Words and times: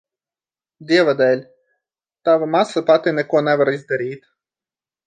Dieva 0.91 1.13
dēļ, 1.19 1.43
tava 2.31 2.49
māsa 2.57 2.85
pati 2.89 3.17
neko 3.21 3.47
nevar 3.51 3.77
izdarīt. 3.79 4.31